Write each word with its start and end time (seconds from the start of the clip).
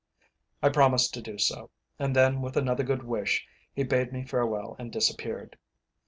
I 0.63 0.69
promised 0.69 1.13
to 1.13 1.21
do 1.21 1.37
so, 1.37 1.69
and 1.99 2.15
then 2.15 2.41
with 2.41 2.57
another 2.57 2.83
good 2.83 3.03
wish, 3.03 3.45
he 3.71 3.83
bade 3.83 4.11
me 4.11 4.25
farewell 4.25 4.75
and 4.79 4.91
disappeared. 4.91 5.59